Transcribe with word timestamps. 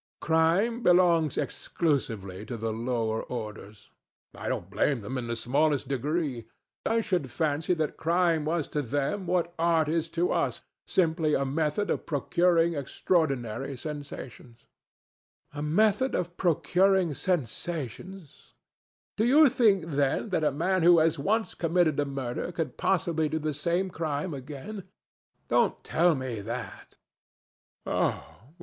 Crime 0.19 0.81
belongs 0.81 1.37
exclusively 1.37 2.43
to 2.47 2.57
the 2.57 2.73
lower 2.73 3.21
orders. 3.21 3.91
I 4.33 4.49
don't 4.49 4.67
blame 4.67 5.01
them 5.01 5.15
in 5.15 5.27
the 5.27 5.35
smallest 5.35 5.89
degree. 5.89 6.47
I 6.87 7.01
should 7.01 7.29
fancy 7.29 7.75
that 7.75 7.97
crime 7.97 8.43
was 8.43 8.67
to 8.69 8.81
them 8.81 9.27
what 9.27 9.53
art 9.59 9.87
is 9.87 10.09
to 10.17 10.31
us, 10.31 10.61
simply 10.87 11.35
a 11.35 11.45
method 11.45 11.91
of 11.91 12.07
procuring 12.07 12.73
extraordinary 12.73 13.77
sensations." 13.77 14.65
"A 15.53 15.61
method 15.61 16.15
of 16.15 16.35
procuring 16.35 17.13
sensations? 17.13 18.55
Do 19.17 19.23
you 19.23 19.49
think, 19.49 19.85
then, 19.85 20.29
that 20.29 20.43
a 20.43 20.51
man 20.51 20.81
who 20.81 20.97
has 20.97 21.19
once 21.19 21.53
committed 21.53 21.99
a 21.99 22.05
murder 22.05 22.51
could 22.51 22.75
possibly 22.75 23.29
do 23.29 23.37
the 23.37 23.53
same 23.53 23.91
crime 23.91 24.33
again? 24.33 24.85
Don't 25.47 25.83
tell 25.83 26.15
me 26.15 26.39
that." 26.41 26.95